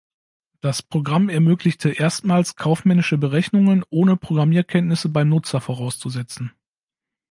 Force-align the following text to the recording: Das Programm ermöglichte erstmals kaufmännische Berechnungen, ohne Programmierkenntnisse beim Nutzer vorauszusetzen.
Das 0.61 0.81
Programm 0.81 1.29
ermöglichte 1.29 1.89
erstmals 1.91 2.55
kaufmännische 2.55 3.19
Berechnungen, 3.19 3.85
ohne 3.91 4.17
Programmierkenntnisse 4.17 5.09
beim 5.09 5.29
Nutzer 5.29 5.61
vorauszusetzen. 5.61 6.51